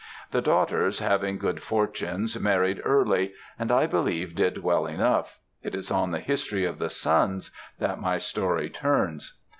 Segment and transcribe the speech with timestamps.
[0.31, 5.91] The daughters having good fortunes married early, and I believe did well enough; it is
[5.91, 9.35] on the history of the sons that my story turns.